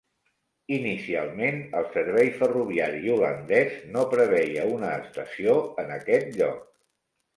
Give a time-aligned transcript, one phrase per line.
[0.75, 6.65] Inicialment, el servei ferroviari holandès no preveia una estació en aquest lloc.